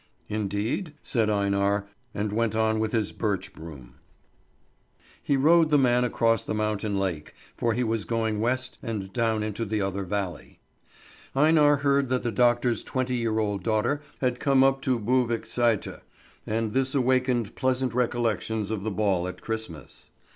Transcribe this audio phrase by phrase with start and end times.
[0.29, 3.97] "Indeed?" said Einar, and went on with his birch broom.
[5.21, 9.43] He rowed the man across the mountain lake, for he was going west and down
[9.43, 10.59] into the other valley.
[11.35, 16.01] Einar heard that the doctor's twenty year old daughter had come up to Buvik Sæter,
[16.47, 20.09] and this awakened pleasant recollections of the ball at Christmas.